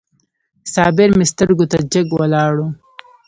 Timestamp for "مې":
1.17-1.25